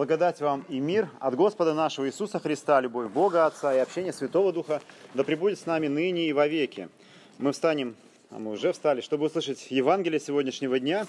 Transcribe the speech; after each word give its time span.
Благодать 0.00 0.40
вам 0.40 0.64
и 0.70 0.80
мир 0.80 1.10
от 1.20 1.34
Господа 1.34 1.74
нашего 1.74 2.08
Иисуса 2.08 2.38
Христа, 2.38 2.80
любовь 2.80 3.12
Бога 3.12 3.44
Отца 3.44 3.74
и 3.74 3.78
общение 3.78 4.14
Святого 4.14 4.50
Духа 4.50 4.80
да 5.12 5.24
пребудет 5.24 5.58
с 5.58 5.66
нами 5.66 5.88
ныне 5.88 6.26
и 6.26 6.32
вовеки. 6.32 6.88
Мы 7.36 7.52
встанем, 7.52 7.94
а 8.30 8.38
мы 8.38 8.52
уже 8.52 8.72
встали, 8.72 9.02
чтобы 9.02 9.26
услышать 9.26 9.70
Евангелие 9.70 10.18
сегодняшнего 10.18 10.80
дня, 10.80 11.06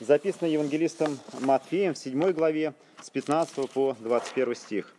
записанное 0.00 0.50
евангелистом 0.50 1.20
Матфеем 1.38 1.94
в 1.94 1.98
7 1.98 2.32
главе 2.32 2.74
с 3.00 3.10
15 3.10 3.70
по 3.70 3.96
21 4.00 4.56
стих. 4.56 4.92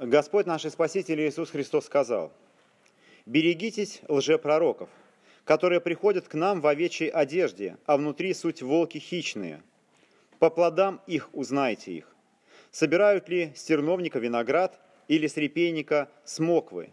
Господь 0.00 0.46
наш 0.46 0.64
и 0.64 0.70
Спаситель 0.70 1.20
Иисус 1.20 1.50
Христос 1.50 1.84
сказал, 1.84 2.32
«Берегитесь 3.24 4.00
лжепророков, 4.08 4.88
которые 5.44 5.80
приходят 5.80 6.26
к 6.26 6.34
нам 6.34 6.60
в 6.60 6.66
овечьей 6.66 7.10
одежде, 7.10 7.76
а 7.86 7.96
внутри 7.96 8.32
суть 8.34 8.62
волки 8.62 8.98
хищные. 8.98 9.62
По 10.38 10.50
плодам 10.50 11.00
их 11.06 11.28
узнайте 11.32 11.92
их. 11.92 12.14
Собирают 12.70 13.28
ли 13.28 13.52
с 13.54 13.62
терновника 13.64 14.18
виноград 14.18 14.80
или 15.06 15.26
с 15.26 15.36
репейника 15.36 16.08
смоквы? 16.24 16.90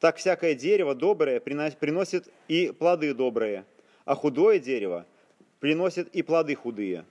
Так 0.00 0.16
всякое 0.16 0.54
дерево 0.54 0.94
доброе 0.94 1.40
приносит 1.40 2.28
и 2.48 2.72
плоды 2.72 3.14
добрые, 3.14 3.64
а 4.04 4.14
худое 4.14 4.58
дерево 4.58 5.06
приносит 5.60 6.08
и 6.08 6.22
плоды 6.22 6.54
худые. 6.54 7.04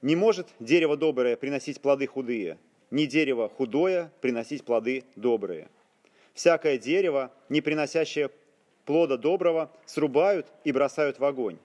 Не 0.00 0.16
может 0.16 0.48
дерево 0.58 0.96
доброе 0.96 1.36
приносить 1.36 1.80
плоды 1.80 2.06
худые, 2.06 2.58
ни 2.90 3.04
дерево 3.04 3.48
худое 3.48 4.10
приносить 4.20 4.64
плоды 4.64 5.04
добрые. 5.16 5.68
Всякое 6.34 6.78
дерево, 6.78 7.30
не 7.48 7.60
приносящее 7.60 8.30
плода 8.92 9.16
доброго 9.16 9.70
срубают 9.86 10.46
и 10.64 10.70
бросают 10.70 11.18
в 11.18 11.24
огонь. 11.24 11.56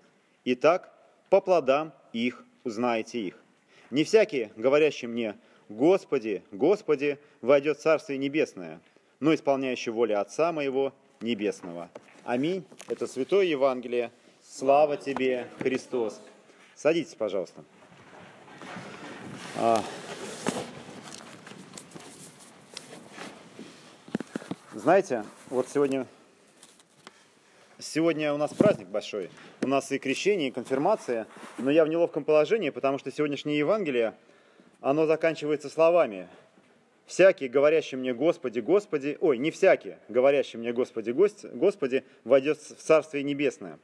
Итак, 0.45 0.93
по 1.29 1.41
плодам 1.41 1.91
их 2.13 2.45
узнаете 2.63 3.19
их. 3.19 3.35
Не 3.91 4.05
всякий, 4.05 4.49
говорящий 4.55 5.09
мне, 5.09 5.35
Господи, 5.67 6.41
Господи, 6.53 7.19
войдет 7.41 7.81
Царствие 7.81 8.17
Небесное, 8.17 8.79
но 9.19 9.35
исполняющий 9.35 9.91
волю 9.91 10.21
Отца 10.21 10.53
моего 10.53 10.93
Небесного. 11.19 11.89
Аминь. 12.23 12.63
Это 12.87 13.07
Святое 13.07 13.43
Евангелие. 13.43 14.09
Слава 14.41 14.95
Тебе, 14.95 15.49
Христос. 15.59 16.21
Садитесь, 16.75 17.15
пожалуйста. 17.15 17.61
А. 19.57 19.83
Знаете, 24.73 25.25
вот 25.49 25.67
сегодня 25.67 26.07
Сегодня 27.89 28.33
у 28.33 28.37
нас 28.37 28.53
праздник 28.53 28.89
большой. 28.89 29.29
У 29.61 29.67
нас 29.67 29.93
и 29.93 29.97
крещение, 29.97 30.49
и 30.49 30.51
конфирмация. 30.51 31.25
Но 31.57 31.71
я 31.71 31.85
в 31.85 31.87
неловком 31.87 32.25
положении, 32.25 32.69
потому 32.69 32.97
что 32.97 33.13
сегодняшнее 33.13 33.57
Евангелие, 33.57 34.13
оно 34.81 35.05
заканчивается 35.05 35.69
словами. 35.69 36.27
«Всякий, 37.05 37.47
говорящий 37.47 37.97
мне 37.97 38.13
Господи, 38.13 38.59
Господи...» 38.59 39.17
Ой, 39.21 39.37
не 39.37 39.51
всякий, 39.51 39.95
говорящий 40.09 40.59
мне 40.59 40.73
Господи, 40.73 41.11
Господи, 41.11 42.03
войдет 42.25 42.57
в 42.57 42.75
Царствие 42.75 43.23
Небесное. 43.23 43.79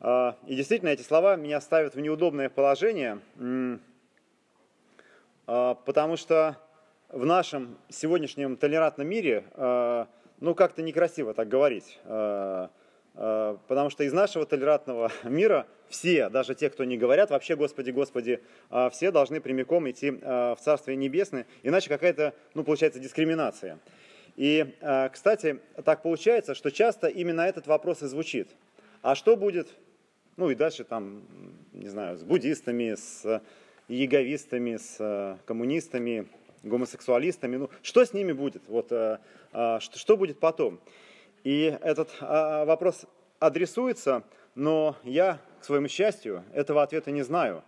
А, 0.00 0.36
и 0.46 0.54
действительно, 0.54 0.90
эти 0.90 1.00
слова 1.00 1.36
меня 1.36 1.62
ставят 1.62 1.94
в 1.94 2.00
неудобное 2.00 2.50
положение, 2.50 3.20
а, 5.46 5.74
потому 5.76 6.18
что 6.18 6.58
в 7.08 7.24
нашем 7.24 7.78
сегодняшнем 7.88 8.58
толерантном 8.58 9.08
мире, 9.08 9.44
а, 9.52 10.08
ну, 10.40 10.54
как-то 10.54 10.82
некрасиво 10.82 11.32
так 11.32 11.48
говорить. 11.48 11.98
Э, 13.16 13.56
потому 13.68 13.90
что 13.90 14.02
из 14.04 14.12
нашего 14.12 14.44
толерантного 14.44 15.10
мира 15.24 15.66
все, 15.88 16.28
даже 16.28 16.54
те, 16.54 16.68
кто 16.70 16.84
не 16.84 16.96
говорят 16.96 17.30
вообще 17.30 17.54
«Господи, 17.56 17.90
Господи», 17.90 18.40
э, 18.70 18.90
все 18.90 19.10
должны 19.10 19.40
прямиком 19.40 19.88
идти 19.88 20.18
э, 20.20 20.54
в 20.54 20.58
Царствие 20.60 20.96
Небесное, 20.96 21.46
иначе 21.62 21.88
какая-то, 21.88 22.34
ну, 22.54 22.64
получается, 22.64 22.98
дискриминация. 22.98 23.78
И, 24.36 24.66
кстати, 25.12 25.60
так 25.84 26.02
получается, 26.02 26.56
что 26.56 26.72
часто 26.72 27.06
именно 27.06 27.42
этот 27.42 27.68
вопрос 27.68 28.02
и 28.02 28.08
звучит. 28.08 28.48
А 29.00 29.14
что 29.14 29.36
будет, 29.36 29.68
ну 30.36 30.50
и 30.50 30.56
дальше 30.56 30.82
там, 30.82 31.22
не 31.72 31.88
знаю, 31.88 32.18
с 32.18 32.24
буддистами, 32.24 32.96
с 32.96 33.40
яговистами, 33.86 34.76
с 34.76 35.38
коммунистами, 35.46 36.26
гомосексуалистами, 36.64 37.58
ну, 37.58 37.70
что 37.80 38.04
с 38.04 38.12
ними 38.12 38.32
будет, 38.32 38.64
вот, 38.66 38.88
что, 38.88 39.80
что 39.80 40.16
будет 40.16 40.40
потом? 40.40 40.80
И 41.44 41.78
этот 41.82 42.10
а, 42.20 42.64
вопрос 42.64 43.04
адресуется, 43.38 44.24
но 44.54 44.96
я, 45.04 45.38
к 45.60 45.64
своему 45.64 45.88
счастью, 45.88 46.42
этого 46.52 46.82
ответа 46.82 47.10
не 47.10 47.22
знаю. 47.22 47.62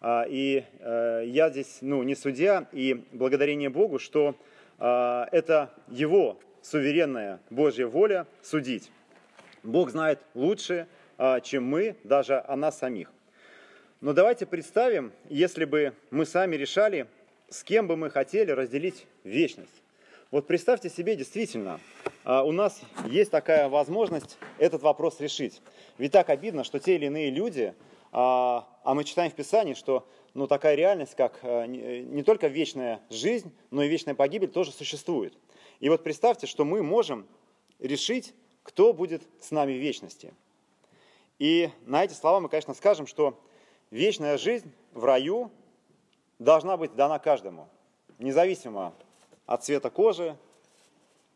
А, 0.00 0.24
и 0.28 0.64
а, 0.80 1.20
я 1.22 1.50
здесь 1.50 1.78
ну, 1.82 2.02
не 2.02 2.14
судья, 2.14 2.66
и 2.72 3.04
благодарение 3.12 3.68
Богу, 3.68 3.98
что 3.98 4.34
а, 4.78 5.28
это 5.30 5.70
Его 5.88 6.40
суверенная 6.62 7.40
Божья 7.50 7.86
воля 7.86 8.26
судить. 8.42 8.90
Бог 9.62 9.90
знает 9.90 10.20
лучше, 10.34 10.86
а, 11.18 11.40
чем 11.40 11.64
мы, 11.64 11.96
даже 12.04 12.42
о 12.46 12.56
нас 12.56 12.78
самих. 12.78 13.10
Но 14.00 14.12
давайте 14.12 14.46
представим, 14.46 15.12
если 15.28 15.64
бы 15.64 15.92
мы 16.10 16.24
сами 16.24 16.56
решали, 16.56 17.06
с 17.50 17.64
кем 17.64 17.88
бы 17.88 17.96
мы 17.96 18.10
хотели 18.10 18.52
разделить 18.52 19.06
вечность. 19.24 19.82
Вот 20.30 20.46
представьте 20.46 20.88
себе 20.88 21.16
действительно, 21.16 21.80
а, 22.04 22.07
у 22.28 22.52
нас 22.52 22.80
есть 23.06 23.30
такая 23.30 23.68
возможность 23.68 24.36
этот 24.58 24.82
вопрос 24.82 25.18
решить. 25.18 25.62
Ведь 25.96 26.12
так 26.12 26.28
обидно, 26.28 26.62
что 26.62 26.78
те 26.78 26.96
или 26.96 27.06
иные 27.06 27.30
люди, 27.30 27.74
а, 28.12 28.68
а 28.84 28.94
мы 28.94 29.04
читаем 29.04 29.30
в 29.30 29.34
Писании, 29.34 29.74
что 29.74 30.06
ну, 30.34 30.46
такая 30.46 30.74
реальность, 30.74 31.14
как 31.14 31.40
а, 31.42 31.66
не 31.66 32.22
только 32.22 32.48
вечная 32.48 33.00
жизнь, 33.10 33.50
но 33.70 33.82
и 33.82 33.88
вечная 33.88 34.14
погибель 34.14 34.48
тоже 34.48 34.72
существует. 34.72 35.34
И 35.80 35.88
вот 35.88 36.04
представьте, 36.04 36.46
что 36.46 36.64
мы 36.64 36.82
можем 36.82 37.26
решить, 37.78 38.34
кто 38.62 38.92
будет 38.92 39.22
с 39.40 39.50
нами 39.50 39.72
в 39.72 39.80
вечности. 39.80 40.34
И 41.38 41.70
на 41.86 42.04
эти 42.04 42.12
слова 42.12 42.40
мы, 42.40 42.48
конечно, 42.48 42.74
скажем, 42.74 43.06
что 43.06 43.40
вечная 43.90 44.36
жизнь 44.38 44.70
в 44.92 45.04
раю 45.04 45.50
должна 46.38 46.76
быть 46.76 46.94
дана 46.94 47.18
каждому, 47.18 47.68
независимо 48.18 48.94
от 49.46 49.64
цвета 49.64 49.88
кожи. 49.90 50.36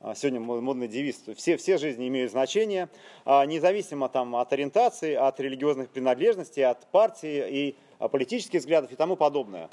А, 0.04 0.16
сегодня 0.16 0.40
модный 0.40 0.88
девиз. 0.88 1.22
Все, 1.36 1.56
все 1.56 1.78
жизни 1.78 2.08
имеют 2.08 2.32
значение, 2.32 2.88
а, 3.24 3.46
независимо 3.46 4.08
там, 4.08 4.34
от 4.34 4.52
ориентации, 4.52 5.14
от 5.14 5.38
религиозных 5.38 5.90
принадлежностей, 5.90 6.64
от 6.64 6.90
партии 6.90 7.48
и 7.48 7.76
а, 8.00 8.08
политических 8.08 8.58
взглядов 8.58 8.90
и 8.90 8.96
тому 8.96 9.14
подобное. 9.14 9.70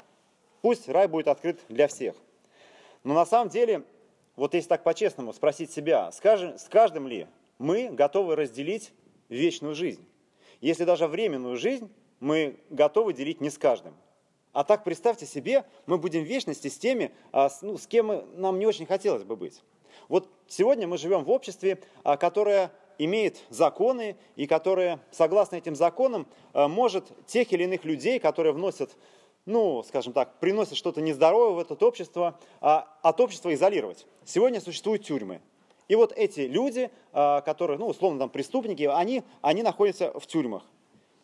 Пусть 0.62 0.88
рай 0.88 1.08
будет 1.08 1.26
открыт 1.26 1.58
для 1.68 1.88
всех. 1.88 2.14
Но 3.02 3.12
на 3.12 3.26
самом 3.26 3.48
деле, 3.48 3.82
вот 4.36 4.54
если 4.54 4.68
так 4.68 4.84
по-честному 4.84 5.32
спросить 5.32 5.72
себя, 5.72 6.12
скажем, 6.12 6.58
с 6.58 6.68
каждым 6.68 7.08
ли 7.08 7.26
мы 7.58 7.88
готовы 7.88 8.36
разделить 8.36 8.92
вечную 9.28 9.74
жизнь? 9.74 10.06
Если 10.60 10.84
даже 10.84 11.08
временную 11.08 11.56
жизнь 11.56 11.90
мы 12.20 12.56
готовы 12.70 13.14
делить 13.14 13.40
не 13.40 13.50
с 13.50 13.58
каждым– 13.58 13.96
а 14.52 14.64
так 14.64 14.82
представьте 14.82 15.26
себе, 15.26 15.64
мы 15.86 15.96
будем 15.96 16.24
в 16.24 16.26
вечности 16.26 16.66
с 16.66 16.76
теми, 16.76 17.12
ну, 17.62 17.78
с 17.78 17.86
кем 17.86 18.24
нам 18.34 18.58
не 18.58 18.66
очень 18.66 18.84
хотелось 18.84 19.22
бы 19.22 19.36
быть. 19.36 19.62
Вот 20.08 20.28
сегодня 20.48 20.86
мы 20.86 20.98
живем 20.98 21.24
в 21.24 21.30
обществе, 21.30 21.78
а, 22.02 22.16
которое 22.16 22.70
имеет 22.98 23.38
законы 23.48 24.16
и 24.36 24.46
которое, 24.46 24.98
согласно 25.10 25.56
этим 25.56 25.74
законам, 25.74 26.26
а, 26.52 26.68
может 26.68 27.06
тех 27.26 27.52
или 27.52 27.64
иных 27.64 27.84
людей, 27.84 28.18
которые 28.18 28.52
вносят, 28.52 28.90
ну, 29.46 29.82
скажем 29.82 30.12
так, 30.12 30.38
приносят 30.38 30.76
что-то 30.76 31.00
нездоровое 31.00 31.50
в 31.50 31.58
это 31.58 31.74
общество, 31.84 32.38
от 32.60 33.20
общества 33.20 33.54
изолировать. 33.54 34.06
Сегодня 34.24 34.60
существуют 34.60 35.04
тюрьмы. 35.04 35.40
И 35.88 35.96
вот 35.96 36.12
эти 36.12 36.40
люди, 36.40 36.90
которые, 37.12 37.78
ну, 37.78 37.88
условно, 37.88 38.20
там, 38.20 38.28
преступники, 38.28 38.82
они, 38.84 39.24
они 39.40 39.62
находятся 39.62 40.12
в 40.18 40.26
тюрьмах. 40.26 40.62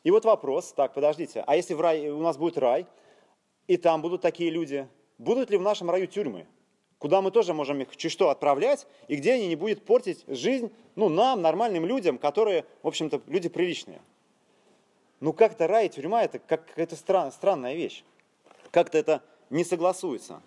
И 0.03 0.11
вот 0.11 0.25
вопрос, 0.25 0.73
так, 0.73 0.95
подождите, 0.95 1.45
а 1.47 1.57
если 1.57 1.75
в 1.75 1.81
рай, 1.81 2.09
у 2.09 2.21
нас 2.21 2.37
будет 2.37 2.59
рай, 2.59 2.87
и 3.67 3.77
там 3.77 4.03
будут 4.03 4.23
такие 4.23 4.51
люди. 4.51 4.89
Будут 5.19 5.51
ли 5.51 5.57
в 5.57 5.63
нашем 5.63 5.91
раю 5.91 6.07
тюрьмы, 6.07 6.47
куда 6.99 7.21
мы 7.21 7.31
тоже 7.31 7.55
можем 7.55 7.81
их 7.81 7.97
чуть 7.97 8.13
что 8.13 8.31
отправлять, 8.31 8.87
и 9.09 9.17
где 9.17 9.35
они 9.35 9.49
не 9.49 9.57
будут 9.57 9.85
портить 9.85 10.25
жизнь 10.27 10.73
ну, 10.95 11.09
нам, 11.09 11.43
нормальным 11.43 11.85
людям, 11.87 12.19
которые, 12.19 12.65
в 12.83 12.89
общем-то, 12.89 13.21
люди 13.27 13.49
приличные. 13.49 14.01
Ну 15.21 15.33
как-то 15.33 15.67
рай 15.67 15.87
и 15.87 15.89
тюрьма– 15.89 16.23
это 16.25 16.39
как 16.39 16.67
какая-то 16.67 16.97
стран, 16.97 17.33
странная 17.33 17.75
вещь. 17.75 18.05
Как-то 18.71 18.99
это 18.99 19.23
не 19.51 19.65
согласуется. 19.65 20.43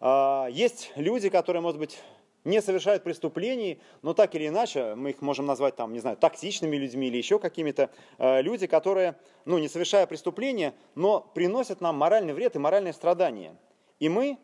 А, 0.00 0.48
есть 0.50 0.92
люди, 0.96 1.28
которые, 1.28 1.62
может 1.62 1.78
быть, 1.78 1.98
не 2.44 2.62
совершают 2.62 3.02
преступлений, 3.02 3.78
но 4.02 4.14
так 4.14 4.34
или 4.34 4.48
иначе, 4.48 4.94
мы 4.94 5.10
их 5.10 5.20
можем 5.20 5.46
назвать 5.46 5.76
там, 5.76 5.92
не 5.92 6.00
знаю, 6.00 6.16
токсичными 6.16 6.76
людьми 6.76 7.08
или 7.08 7.16
еще 7.16 7.38
какими-то 7.38 7.90
э, 8.18 8.42
люди, 8.42 8.66
которые, 8.66 9.16
ну, 9.44 9.58
не 9.58 9.68
совершая 9.68 10.06
преступления, 10.06 10.74
но 10.94 11.20
приносят 11.34 11.80
нам 11.80 11.96
моральный 11.96 12.32
вред 12.32 12.56
и 12.56 12.58
моральное 12.58 12.92
страдание. 12.92 13.56
И 14.00 14.08
мы 14.08 14.38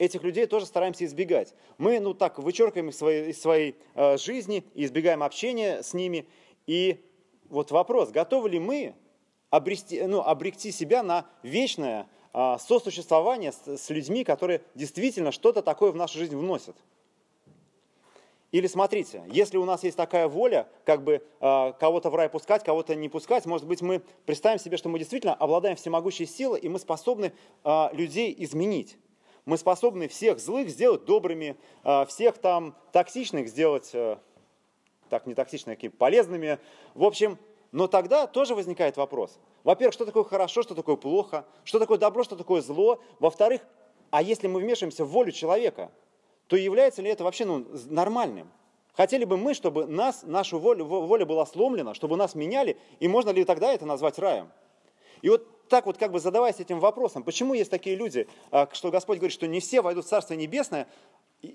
этих 0.00 0.22
людей 0.22 0.46
тоже 0.46 0.64
стараемся 0.66 1.04
избегать. 1.04 1.54
Мы, 1.76 2.00
ну, 2.00 2.14
так, 2.14 2.38
вычеркиваем 2.38 2.88
их 2.88 2.94
своей, 2.94 3.30
из 3.30 3.40
своей 3.40 3.76
э, 3.94 4.16
жизни, 4.16 4.64
избегаем 4.74 5.22
общения 5.22 5.82
с 5.82 5.92
ними, 5.92 6.26
и 6.66 7.04
вот 7.50 7.70
вопрос, 7.70 8.10
готовы 8.10 8.48
ли 8.48 8.58
мы 8.58 8.94
обрести, 9.50 10.02
ну, 10.02 10.22
обрести 10.22 10.72
себя 10.72 11.02
на 11.02 11.26
вечное 11.42 12.08
а, 12.32 12.58
сосуществование 12.58 13.52
с, 13.52 13.76
с 13.76 13.90
людьми, 13.90 14.24
которые 14.24 14.62
действительно 14.74 15.32
что-то 15.32 15.62
такое 15.62 15.90
в 15.90 15.96
нашу 15.96 16.18
жизнь 16.18 16.36
вносят. 16.36 16.76
Или 18.52 18.68
смотрите, 18.68 19.24
если 19.26 19.58
у 19.58 19.64
нас 19.64 19.82
есть 19.82 19.96
такая 19.96 20.28
воля, 20.28 20.68
как 20.84 21.04
бы 21.04 21.22
э, 21.40 21.72
кого-то 21.78 22.10
в 22.10 22.14
рай 22.14 22.28
пускать, 22.28 22.64
кого-то 22.64 22.94
не 22.94 23.08
пускать, 23.08 23.46
может 23.46 23.66
быть, 23.66 23.80
мы 23.80 24.02
представим 24.26 24.58
себе, 24.58 24.76
что 24.76 24.88
мы 24.88 24.98
действительно 24.98 25.34
обладаем 25.34 25.76
всемогущей 25.76 26.26
силой, 26.26 26.58
и 26.60 26.68
мы 26.68 26.78
способны 26.78 27.32
э, 27.64 27.88
людей 27.92 28.34
изменить. 28.38 28.96
Мы 29.50 29.58
способны 29.58 30.06
всех 30.06 30.38
злых 30.38 30.70
сделать 30.70 31.06
добрыми, 31.06 31.56
э, 31.82 32.06
всех 32.06 32.38
там 32.38 32.76
токсичных 32.92 33.48
сделать, 33.48 33.90
э, 33.94 34.16
так 35.08 35.26
не 35.26 35.34
токсичными, 35.34 35.74
какими 35.74 35.90
полезными. 35.90 36.60
В 36.94 37.02
общем, 37.02 37.36
но 37.72 37.88
тогда 37.88 38.28
тоже 38.28 38.54
возникает 38.54 38.96
вопрос. 38.96 39.40
Во-первых, 39.64 39.92
что 39.92 40.06
такое 40.06 40.22
хорошо, 40.22 40.62
что 40.62 40.76
такое 40.76 40.94
плохо, 40.94 41.44
что 41.64 41.80
такое 41.80 41.98
добро, 41.98 42.22
что 42.22 42.36
такое 42.36 42.62
зло. 42.62 43.00
Во-вторых, 43.18 43.62
а 44.10 44.22
если 44.22 44.46
мы 44.46 44.60
вмешиваемся 44.60 45.04
в 45.04 45.08
волю 45.08 45.32
человека, 45.32 45.90
то 46.46 46.54
является 46.54 47.02
ли 47.02 47.10
это 47.10 47.24
вообще 47.24 47.44
ну, 47.44 47.66
нормальным? 47.86 48.48
Хотели 48.92 49.24
бы 49.24 49.36
мы, 49.36 49.54
чтобы 49.54 49.84
нас, 49.84 50.22
наша 50.22 50.58
воля, 50.58 50.84
воля 50.84 51.26
была 51.26 51.44
сломлена, 51.44 51.94
чтобы 51.94 52.16
нас 52.16 52.36
меняли, 52.36 52.78
и 53.00 53.08
можно 53.08 53.30
ли 53.30 53.44
тогда 53.44 53.72
это 53.72 53.84
назвать 53.84 54.20
раем? 54.20 54.52
И 55.22 55.28
вот 55.28 55.68
так 55.68 55.86
вот 55.86 55.98
как 55.98 56.12
бы 56.12 56.20
задаваясь 56.20 56.58
этим 56.58 56.80
вопросом, 56.80 57.22
почему 57.22 57.54
есть 57.54 57.70
такие 57.70 57.96
люди, 57.96 58.26
а, 58.50 58.68
что 58.72 58.90
Господь 58.90 59.18
говорит, 59.18 59.34
что 59.34 59.46
не 59.46 59.60
все 59.60 59.82
войдут 59.82 60.04
в 60.04 60.08
Царство 60.08 60.34
Небесное, 60.34 60.88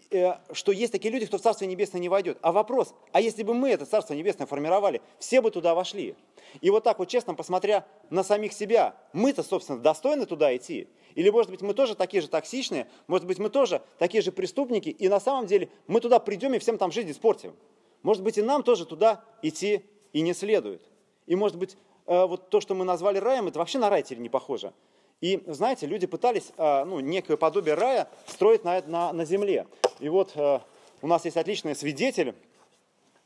Э, 0.10 0.38
что 0.52 0.72
есть 0.72 0.92
такие 0.92 1.14
люди, 1.14 1.28
кто 1.28 1.38
в 1.38 1.42
Царство 1.42 1.66
Небесное 1.66 2.02
не 2.02 2.10
войдет. 2.10 2.40
А 2.42 2.52
вопрос, 2.52 2.96
а 3.12 3.22
если 3.22 3.44
бы 3.44 3.54
мы 3.54 3.70
это 3.70 3.86
Царство 3.86 4.16
Небесное 4.16 4.48
формировали, 4.48 5.02
все 5.20 5.42
бы 5.42 5.52
туда 5.52 5.76
вошли. 5.76 6.16
И 6.62 6.72
вот 6.72 6.84
так 6.84 6.98
вот 6.98 7.08
честно, 7.08 7.36
посмотря 7.36 7.86
на 8.10 8.24
самих 8.24 8.54
себя, 8.54 8.96
мы-то, 9.14 9.44
собственно, 9.44 9.80
достойны 9.80 10.26
туда 10.26 10.56
идти? 10.56 10.88
Или, 11.14 11.30
может 11.30 11.52
быть, 11.52 11.62
мы 11.62 11.76
тоже 11.76 11.94
такие 11.94 12.22
же 12.22 12.28
токсичные, 12.28 12.88
может 13.08 13.28
быть, 13.28 13.38
мы 13.38 13.50
тоже 13.50 13.82
такие 14.00 14.24
же 14.24 14.32
преступники, 14.32 14.90
и 14.90 15.08
на 15.08 15.20
самом 15.20 15.46
деле 15.46 15.70
мы 15.86 16.02
туда 16.02 16.20
придем 16.20 16.54
и 16.56 16.60
всем 16.60 16.80
там 16.80 16.92
жизнь 16.92 17.12
испортим. 17.12 17.56
Может 18.02 18.24
быть, 18.24 18.40
и 18.40 18.42
нам 18.42 18.64
тоже 18.64 18.86
туда 18.86 19.24
идти 19.44 19.86
и 20.14 20.22
не 20.22 20.34
следует. 20.34 20.90
И, 21.28 21.36
может 21.36 21.58
быть, 21.58 21.78
вот 22.06 22.50
то, 22.50 22.62
что 22.62 22.76
мы 22.76 22.86
назвали 22.86 23.18
раем, 23.18 23.48
это 23.48 23.60
вообще 23.60 23.80
на 23.80 23.90
рай 23.90 24.04
теперь 24.04 24.20
не 24.20 24.30
похоже. 24.30 24.74
И, 25.22 25.42
знаете, 25.48 25.86
люди 25.88 26.08
пытались 26.08 26.52
а, 26.58 26.86
ну, 26.86 27.00
некое 27.00 27.38
подобие 27.38 27.76
рая 27.76 28.08
строить 28.28 28.64
на, 28.64 28.82
на, 28.86 29.14
на 29.14 29.26
земле. 29.26 29.66
И 30.00 30.10
вот 30.10 30.34
а, 30.36 30.62
у 31.02 31.08
нас 31.08 31.26
есть 31.26 31.38
отличный 31.38 31.76
свидетель 31.76 32.36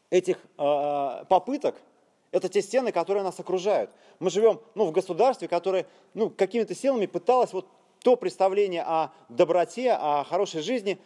этих 0.09 0.37
а, 0.57 1.25
попыток. 1.25 1.75
Это 2.31 2.47
те 2.47 2.61
стены, 2.61 2.91
которые 2.91 3.23
нас 3.23 3.39
окружают. 3.39 3.89
Мы 4.19 4.29
живем 4.29 4.59
ну, 4.75 4.85
в 4.85 4.91
государстве, 4.91 5.47
которое 5.47 5.87
ну, 6.13 6.29
какими-то 6.29 6.75
силами 6.75 7.07
пыталось 7.07 7.53
вот 7.53 7.67
то 8.03 8.15
представление 8.15 8.83
о 8.83 9.09
доброте, 9.27 9.91
о 9.91 10.23
хорошей 10.23 10.61
жизни 10.61 10.97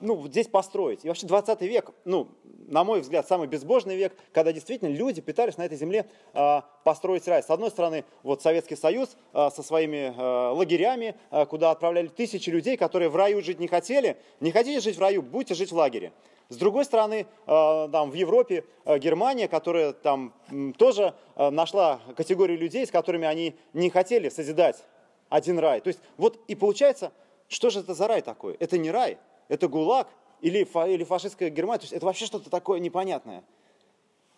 ну, 0.00 0.26
здесь 0.28 0.48
построить. 0.48 1.04
И 1.04 1.08
вообще 1.08 1.26
20 1.26 1.60
век, 1.62 1.90
ну, 2.04 2.28
на 2.68 2.84
мой 2.84 3.00
взгляд, 3.00 3.26
самый 3.26 3.48
безбожный 3.48 3.96
век, 3.96 4.14
когда 4.32 4.52
действительно 4.52 4.88
люди 4.88 5.20
пытались 5.20 5.56
на 5.56 5.64
этой 5.64 5.76
земле 5.76 6.06
э, 6.34 6.60
построить 6.84 7.26
рай. 7.26 7.42
С 7.42 7.50
одной 7.50 7.70
стороны, 7.70 8.04
вот 8.22 8.42
Советский 8.42 8.76
Союз 8.76 9.16
э, 9.32 9.48
со 9.54 9.62
своими 9.62 10.14
э, 10.16 10.50
лагерями, 10.52 11.16
э, 11.30 11.46
куда 11.46 11.70
отправляли 11.70 12.08
тысячи 12.08 12.50
людей, 12.50 12.76
которые 12.76 13.08
в 13.08 13.16
раю 13.16 13.42
жить 13.42 13.58
не 13.58 13.68
хотели. 13.68 14.16
Не 14.40 14.52
хотите 14.52 14.80
жить 14.80 14.96
в 14.96 15.00
раю, 15.00 15.22
будете 15.22 15.54
жить 15.54 15.72
в 15.72 15.76
лагере. 15.76 16.12
С 16.50 16.56
другой 16.56 16.86
стороны, 16.86 17.26
там, 17.44 18.10
в 18.10 18.14
Европе 18.14 18.64
Германия, 18.86 19.48
которая 19.48 19.92
там 19.92 20.32
тоже 20.78 21.12
нашла 21.36 22.00
категорию 22.16 22.56
людей, 22.56 22.86
с 22.86 22.90
которыми 22.90 23.26
они 23.26 23.54
не 23.74 23.90
хотели 23.90 24.30
созидать 24.30 24.82
один 25.28 25.58
рай. 25.58 25.82
То 25.82 25.88
есть 25.88 26.00
вот 26.16 26.40
и 26.48 26.54
получается, 26.54 27.12
что 27.48 27.68
же 27.68 27.80
это 27.80 27.94
за 27.94 28.08
рай 28.08 28.22
такой? 28.22 28.54
Это 28.60 28.78
не 28.78 28.90
рай, 28.90 29.18
это 29.48 29.68
ГУЛАГ 29.68 30.08
или, 30.40 30.64
фа, 30.64 30.86
или 30.86 31.04
фашистская 31.04 31.50
Германия. 31.50 31.80
То 31.80 31.84
есть 31.84 31.92
это 31.92 32.06
вообще 32.06 32.26
что-то 32.26 32.50
такое 32.50 32.80
непонятное. 32.80 33.44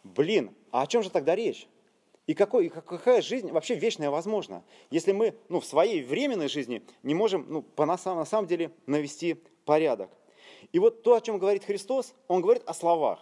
Блин, 0.02 0.54
а 0.70 0.82
о 0.82 0.86
чем 0.86 1.02
же 1.02 1.10
тогда 1.10 1.34
речь? 1.34 1.66
И, 2.26 2.34
какой, 2.34 2.66
и 2.66 2.68
какая 2.68 3.22
жизнь 3.22 3.50
вообще 3.50 3.74
вечная 3.74 4.10
возможна, 4.10 4.62
если 4.90 5.12
мы 5.12 5.34
ну, 5.48 5.58
в 5.60 5.64
своей 5.64 6.02
временной 6.02 6.48
жизни 6.48 6.82
не 7.02 7.14
можем 7.14 7.44
ну, 7.48 7.62
по, 7.62 7.86
на, 7.86 7.98
самом, 7.98 8.20
на 8.20 8.24
самом 8.24 8.46
деле 8.46 8.70
навести 8.86 9.42
порядок. 9.64 10.10
И 10.72 10.78
вот 10.78 11.02
то, 11.02 11.14
о 11.14 11.20
чем 11.20 11.38
говорит 11.38 11.64
Христос, 11.64 12.14
Он 12.28 12.40
говорит 12.40 12.62
о 12.66 12.74
словах. 12.74 13.20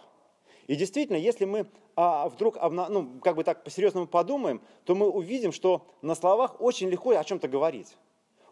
И 0.67 0.75
действительно, 0.75 1.17
если 1.17 1.45
мы 1.45 1.65
а, 1.95 2.29
вдруг 2.29 2.57
ну, 2.61 3.19
как 3.21 3.35
бы 3.35 3.43
так 3.43 3.63
по-серьезному 3.63 4.05
подумаем, 4.05 4.61
то 4.85 4.93
мы 4.93 5.09
увидим, 5.09 5.51
что 5.51 5.87
на 6.03 6.13
словах 6.13 6.61
очень 6.61 6.89
легко 6.89 7.09
о 7.09 7.23
чем-то 7.23 7.47
говорить. 7.47 7.97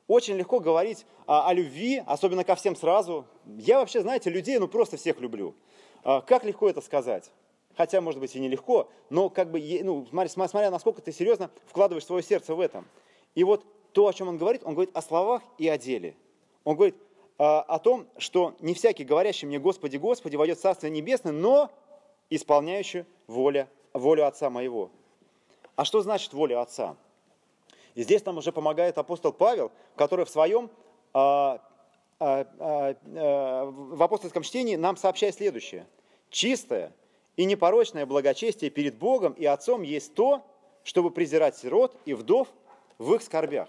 Очень 0.08 0.38
легко 0.38 0.60
говорить 0.60 1.06
о, 1.26 1.48
о 1.48 1.54
любви, 1.54 2.02
особенно 2.06 2.44
ко 2.44 2.56
всем 2.56 2.76
сразу. 2.76 3.26
Я 3.46 3.80
вообще, 3.80 4.02
знаете, 4.02 4.30
людей, 4.30 4.58
ну 4.58 4.68
просто 4.68 4.96
всех 4.98 5.20
люблю. 5.20 5.54
А, 6.04 6.22
как 6.22 6.46
легко 6.46 6.70
это 6.70 6.80
сказать? 6.82 7.30
Хотя, 7.76 8.00
может 8.00 8.20
быть, 8.20 8.36
и 8.36 8.40
нелегко, 8.40 8.90
но 9.10 9.30
как 9.30 9.52
бы, 9.52 9.62
ну, 9.84 10.06
смотря, 10.08 10.30
смотря 10.30 10.72
насколько 10.72 11.02
ты 11.02 11.12
серьезно 11.12 11.52
вкладываешь 11.68 12.06
свое 12.06 12.24
сердце 12.24 12.56
в 12.56 12.60
этом. 12.60 12.88
И 13.36 13.44
вот 13.44 13.66
то, 13.92 14.08
о 14.08 14.14
чем 14.14 14.30
он 14.30 14.38
говорит, 14.38 14.62
он 14.64 14.74
говорит 14.74 14.96
о 14.96 15.02
словах 15.02 15.44
и 15.58 15.68
о 15.68 15.78
деле. 15.78 16.16
Он 16.64 16.76
говорит 16.76 16.96
а, 17.38 17.62
о 17.62 17.78
том, 17.78 18.08
что 18.18 18.56
не 18.62 18.74
всякий, 18.74 19.04
говорящий 19.04 19.48
мне 19.48 19.60
«Господи, 19.60 19.98
Господи», 19.98 20.38
войдет 20.38 20.58
в 20.58 20.62
Царствие 20.62 20.90
Небесное, 20.90 21.34
но 21.34 21.70
исполняющий 22.30 23.06
воля, 23.28 23.70
волю 23.94 24.26
Отца 24.26 24.50
моего. 24.50 24.90
А 25.76 25.86
что 25.86 26.02
значит 26.02 26.34
воля 26.34 26.62
Отца? 26.62 26.96
И 27.98 28.04
здесь 28.04 28.24
нам 28.26 28.38
уже 28.38 28.52
помогает 28.52 29.00
апостол 29.00 29.34
Павел, 29.34 29.72
который 29.96 30.24
в 30.24 30.30
своем 30.30 30.70
а, 31.16 31.60
а, 32.20 32.46
а, 32.60 33.66
в 33.66 34.04
апостольском 34.04 34.44
чтении 34.44 34.76
нам 34.76 34.98
сообщает 34.98 35.34
следующее. 35.34 35.88
Чистое 36.30 36.94
и 37.38 37.46
непорочное 37.46 38.06
благочестие 38.06 38.70
перед 38.70 39.00
Богом 39.00 39.34
и 39.34 39.46
Отцом 39.46 39.82
есть 39.82 40.14
то, 40.14 40.46
чтобы 40.84 41.10
презирать 41.10 41.58
сирот 41.58 41.98
и 42.06 42.14
вдов 42.14 42.48
в 43.00 43.16
их 43.16 43.24
скорбях. 43.24 43.68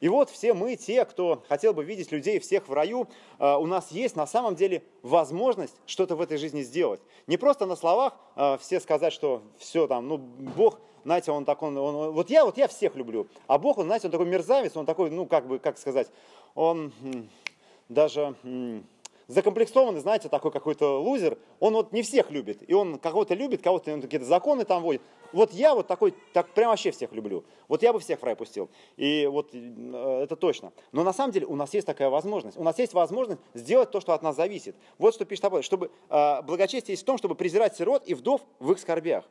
И 0.00 0.08
вот 0.08 0.30
все 0.30 0.54
мы, 0.54 0.76
те, 0.76 1.04
кто 1.04 1.42
хотел 1.48 1.74
бы 1.74 1.84
видеть 1.84 2.12
людей 2.12 2.38
всех 2.38 2.68
в 2.68 2.72
раю, 2.72 3.08
у 3.38 3.66
нас 3.66 3.90
есть 3.90 4.16
на 4.16 4.26
самом 4.26 4.54
деле 4.54 4.82
возможность 5.02 5.76
что-то 5.86 6.16
в 6.16 6.20
этой 6.20 6.38
жизни 6.38 6.62
сделать. 6.62 7.00
Не 7.26 7.36
просто 7.36 7.66
на 7.66 7.76
словах 7.76 8.14
все 8.60 8.80
сказать, 8.80 9.12
что 9.12 9.42
все 9.58 9.86
там, 9.86 10.08
ну, 10.08 10.18
Бог 10.18 10.80
знаете, 11.04 11.32
он 11.32 11.44
такой, 11.46 11.70
он, 11.70 11.78
он, 11.78 12.10
вот 12.10 12.28
я, 12.28 12.44
вот 12.44 12.58
я 12.58 12.68
всех 12.68 12.94
люблю, 12.94 13.28
а 13.46 13.56
Бог, 13.56 13.78
он, 13.78 13.86
знаете, 13.86 14.08
он 14.08 14.10
такой 14.10 14.26
мерзавец, 14.26 14.76
он 14.76 14.84
такой, 14.84 15.10
ну, 15.10 15.24
как 15.24 15.46
бы, 15.46 15.58
как 15.58 15.78
сказать, 15.78 16.08
он 16.54 16.92
даже 17.88 18.34
закомплексованный, 19.28 20.00
знаете, 20.00 20.28
такой 20.28 20.50
какой-то 20.50 21.00
лузер, 21.00 21.38
он 21.60 21.74
вот 21.74 21.92
не 21.92 22.02
всех 22.02 22.30
любит, 22.30 22.68
и 22.68 22.74
он 22.74 22.98
кого-то 22.98 23.34
любит, 23.34 23.62
кого-то 23.62 24.00
какие-то 24.00 24.26
законы 24.26 24.64
там 24.64 24.82
вводит. 24.82 25.02
Вот 25.32 25.52
я 25.52 25.74
вот 25.74 25.86
такой, 25.86 26.14
так 26.32 26.48
прям 26.54 26.70
вообще 26.70 26.90
всех 26.90 27.12
люблю. 27.12 27.44
Вот 27.68 27.82
я 27.82 27.92
бы 27.92 28.00
всех 28.00 28.20
в 28.20 28.24
рай 28.24 28.34
пустил. 28.34 28.70
И 28.96 29.26
вот 29.26 29.50
э, 29.52 30.20
это 30.22 30.36
точно. 30.36 30.72
Но 30.90 31.04
на 31.04 31.12
самом 31.12 31.32
деле 31.32 31.46
у 31.46 31.54
нас 31.54 31.74
есть 31.74 31.86
такая 31.86 32.08
возможность. 32.08 32.56
У 32.56 32.62
нас 32.62 32.78
есть 32.78 32.94
возможность 32.94 33.40
сделать 33.52 33.90
то, 33.90 34.00
что 34.00 34.14
от 34.14 34.22
нас 34.22 34.36
зависит. 34.36 34.74
Вот 34.96 35.14
что 35.14 35.26
пишет 35.26 35.44
Апостол, 35.44 35.62
чтобы 35.62 35.90
э, 36.08 36.42
благочестие 36.42 36.94
есть 36.94 37.02
в 37.02 37.06
том, 37.06 37.18
чтобы 37.18 37.34
презирать 37.34 37.76
сирот 37.76 38.04
и 38.06 38.14
вдов 38.14 38.40
в 38.58 38.72
их 38.72 38.78
скорбях. 38.78 39.24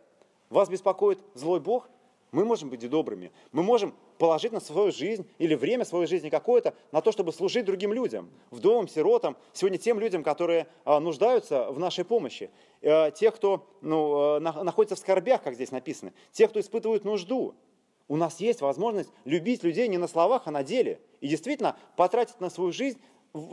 Вас 0.51 0.69
беспокоит 0.69 1.19
злой 1.33 1.59
Бог? 1.59 1.89
Мы 2.31 2.43
можем 2.43 2.69
быть 2.69 2.87
добрыми. 2.89 3.31
Мы 3.51 3.63
можем 3.63 3.93
положить 4.17 4.51
на 4.51 4.59
свою 4.59 4.91
жизнь 4.91 5.25
или 5.37 5.55
время 5.55 5.85
своей 5.85 6.07
жизни 6.07 6.29
какое-то 6.29 6.73
на 6.91 7.01
то, 7.01 7.11
чтобы 7.11 7.31
служить 7.31 7.65
другим 7.65 7.93
людям, 7.93 8.29
вдовам, 8.51 8.87
сиротам, 8.87 9.37
сегодня 9.53 9.77
тем 9.77 9.99
людям, 9.99 10.23
которые 10.23 10.67
а, 10.83 10.99
нуждаются 10.99 11.71
в 11.71 11.79
нашей 11.79 12.03
помощи, 12.03 12.49
э, 12.81 13.11
тех, 13.11 13.35
кто 13.35 13.65
ну, 13.81 14.37
э, 14.37 14.39
находится 14.39 14.95
в 14.95 14.99
скорбях, 14.99 15.41
как 15.41 15.55
здесь 15.55 15.71
написано, 15.71 16.13
тех, 16.31 16.49
кто 16.49 16.59
испытывает 16.59 17.05
нужду. 17.05 17.55
У 18.09 18.15
нас 18.15 18.39
есть 18.39 18.61
возможность 18.61 19.09
любить 19.25 19.63
людей 19.63 19.87
не 19.87 19.97
на 19.97 20.07
словах, 20.07 20.43
а 20.45 20.51
на 20.51 20.63
деле. 20.63 20.99
И 21.21 21.27
действительно 21.27 21.77
потратить 21.95 22.39
на 22.39 22.49
свою 22.49 22.71
жизнь, 22.71 22.99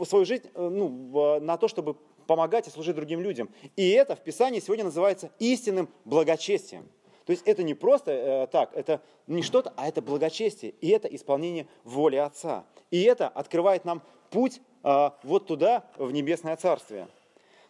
свою 0.05 0.25
жизнь 0.25 0.49
э, 0.53 0.69
ну, 0.69 1.39
на 1.39 1.57
то, 1.57 1.67
чтобы 1.67 1.95
помогать 2.27 2.67
и 2.67 2.71
служить 2.71 2.95
другим 2.95 3.21
людям. 3.21 3.49
И 3.75 3.89
это 3.91 4.15
в 4.15 4.19
Писании 4.21 4.59
сегодня 4.59 4.85
называется 4.85 5.31
истинным 5.39 5.89
благочестием. 6.03 6.89
То 7.25 7.31
есть 7.31 7.43
это 7.45 7.63
не 7.63 7.73
просто 7.73 8.11
э, 8.11 8.47
так, 8.47 8.71
это 8.73 9.01
не 9.27 9.41
что-то, 9.41 9.73
а 9.77 9.87
это 9.87 10.01
благочестие. 10.01 10.73
И 10.81 10.89
это 10.89 11.07
исполнение 11.07 11.67
воли 11.83 12.17
Отца. 12.17 12.65
И 12.91 13.01
это 13.03 13.27
открывает 13.27 13.83
нам 13.85 14.01
путь 14.29 14.61
э, 14.83 15.09
вот 15.23 15.47
туда, 15.47 15.85
в 15.97 16.11
небесное 16.11 16.55
царствие. 16.55 17.07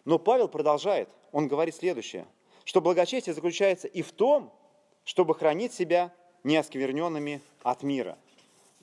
Но 0.04 0.18
Павел 0.18 0.48
продолжает, 0.48 1.08
он 1.32 1.48
говорит 1.48 1.74
следующее, 1.74 2.26
что 2.64 2.80
благочестие 2.80 3.34
заключается 3.34 3.88
и 3.88 4.02
в 4.02 4.12
том, 4.12 4.52
чтобы 5.04 5.34
хранить 5.34 5.72
себя 5.72 6.12
неоскверненными 6.44 7.40
от 7.62 7.82
мира. 7.82 8.18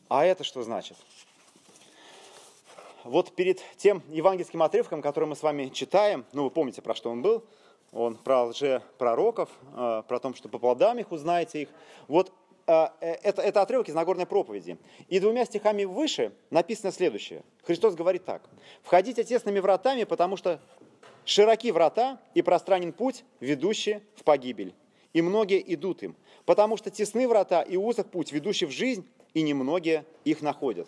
А 0.09 0.25
это 0.25 0.43
что 0.43 0.63
значит? 0.63 0.97
вот 3.03 3.35
перед 3.35 3.61
тем 3.77 4.01
евангельским 4.09 4.61
отрывком, 4.63 5.01
который 5.01 5.25
мы 5.25 5.35
с 5.35 5.43
вами 5.43 5.69
читаем, 5.69 6.25
ну 6.33 6.43
вы 6.43 6.49
помните, 6.49 6.81
про 6.81 6.95
что 6.95 7.09
он 7.09 7.21
был, 7.21 7.43
он 7.93 8.15
про 8.15 8.45
лжепророков, 8.45 9.49
э, 9.75 10.03
про 10.07 10.19
то, 10.19 10.33
что 10.33 10.49
по 10.49 10.59
плодам 10.59 10.99
их 10.99 11.11
узнаете 11.11 11.63
их. 11.63 11.69
Вот 12.07 12.31
э, 12.67 12.87
это, 12.99 13.41
это 13.41 13.61
отрывок 13.61 13.89
из 13.89 13.93
Нагорной 13.93 14.25
проповеди. 14.25 14.77
И 15.07 15.19
двумя 15.19 15.45
стихами 15.45 15.83
выше 15.83 16.33
написано 16.49 16.91
следующее. 16.91 17.43
Христос 17.63 17.95
говорит 17.95 18.25
так. 18.25 18.49
«Входите 18.81 19.23
тесными 19.23 19.59
вратами, 19.59 20.03
потому 20.03 20.37
что 20.37 20.59
широки 21.25 21.71
врата 21.71 22.19
и 22.33 22.41
пространен 22.41 22.93
путь, 22.93 23.23
ведущий 23.39 24.01
в 24.15 24.23
погибель, 24.23 24.73
и 25.13 25.21
многие 25.21 25.63
идут 25.73 26.03
им, 26.03 26.15
потому 26.45 26.77
что 26.77 26.89
тесны 26.89 27.27
врата 27.27 27.61
и 27.61 27.77
узок 27.77 28.09
путь, 28.09 28.31
ведущий 28.31 28.65
в 28.65 28.71
жизнь, 28.71 29.07
и 29.33 29.41
немногие 29.41 30.05
их 30.25 30.41
находят». 30.41 30.87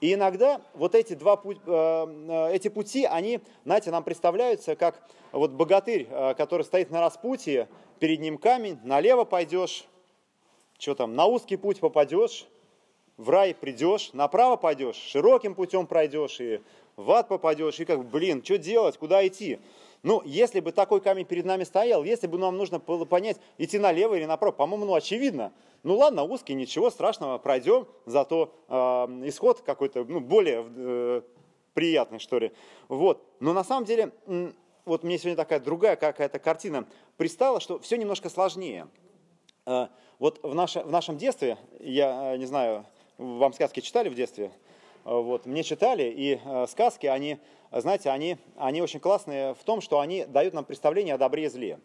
И 0.00 0.14
иногда 0.14 0.60
вот 0.74 0.94
эти 0.94 1.14
два 1.14 1.40
э, 1.44 1.54
э, 1.66 2.54
эти 2.54 2.68
пути, 2.68 3.04
они, 3.04 3.40
знаете, 3.64 3.90
нам 3.90 4.04
представляются 4.04 4.76
как 4.76 5.02
вот 5.32 5.52
богатырь, 5.52 6.06
э, 6.10 6.34
который 6.34 6.62
стоит 6.62 6.90
на 6.90 7.00
распутье, 7.00 7.68
перед 7.98 8.20
ним 8.20 8.38
камень, 8.38 8.78
налево 8.84 9.24
пойдешь, 9.24 9.84
что 10.78 10.94
там, 10.94 11.14
на 11.14 11.26
узкий 11.26 11.56
путь 11.56 11.80
попадешь, 11.80 12.46
в 13.16 13.30
рай 13.30 13.54
придешь, 13.54 14.12
направо 14.12 14.56
пойдешь, 14.56 14.96
широким 14.96 15.54
путем 15.54 15.86
пройдешь, 15.86 16.40
и 16.40 16.60
в 16.96 17.10
ад 17.10 17.28
попадешь, 17.28 17.80
и 17.80 17.84
как, 17.84 18.04
блин, 18.04 18.42
что 18.44 18.58
делать, 18.58 18.96
куда 18.96 19.26
идти? 19.26 19.58
Ну, 20.02 20.22
если 20.24 20.60
бы 20.60 20.72
такой 20.72 21.00
камень 21.00 21.24
перед 21.24 21.44
нами 21.44 21.64
стоял, 21.64 22.04
если 22.04 22.26
бы 22.26 22.38
нам 22.38 22.56
нужно 22.56 22.78
было 22.78 23.04
понять, 23.04 23.38
идти 23.58 23.78
налево 23.78 24.14
или 24.14 24.24
направо, 24.24 24.52
по-моему, 24.52 24.86
ну, 24.86 24.94
очевидно. 24.94 25.52
Ну, 25.82 25.96
ладно, 25.96 26.22
узкий, 26.24 26.54
ничего 26.54 26.90
страшного, 26.90 27.38
пройдем, 27.38 27.86
зато 28.06 28.54
э, 28.68 28.74
исход 29.28 29.60
какой-то, 29.62 30.04
ну, 30.04 30.20
более 30.20 30.64
э, 30.66 31.22
приятный, 31.74 32.18
что 32.18 32.38
ли. 32.38 32.52
Вот. 32.88 33.22
Но 33.40 33.52
на 33.52 33.64
самом 33.64 33.84
деле, 33.84 34.12
вот 34.84 35.02
мне 35.02 35.18
сегодня 35.18 35.36
такая 35.36 35.60
другая 35.60 35.96
какая-то 35.96 36.38
картина 36.38 36.86
пристала, 37.16 37.60
что 37.60 37.78
все 37.78 37.96
немножко 37.96 38.28
сложнее. 38.28 38.88
Э, 39.66 39.88
вот 40.18 40.40
в, 40.42 40.54
наше, 40.54 40.80
в 40.80 40.90
нашем 40.90 41.16
детстве, 41.16 41.58
я 41.78 42.34
э, 42.34 42.36
не 42.38 42.46
знаю, 42.46 42.84
вам 43.18 43.52
сказки 43.52 43.80
читали 43.80 44.08
в 44.08 44.14
детстве? 44.14 44.50
Э, 45.04 45.20
вот, 45.20 45.46
мне 45.46 45.62
читали, 45.62 46.04
и 46.04 46.40
э, 46.44 46.66
сказки, 46.68 47.06
они, 47.06 47.38
знаете, 47.72 48.10
они, 48.10 48.38
они 48.56 48.82
очень 48.82 49.00
классные 49.00 49.54
в 49.54 49.64
том, 49.64 49.80
что 49.80 50.00
они 50.00 50.24
дают 50.24 50.54
нам 50.54 50.64
представление 50.64 51.14
о 51.14 51.18
добре 51.18 51.44
и 51.44 51.48
зле. 51.48 51.78